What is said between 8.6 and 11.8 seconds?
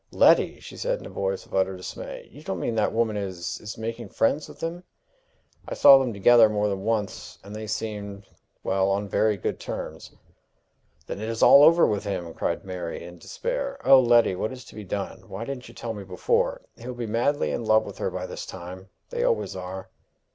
well, on very good terms." "Then it is all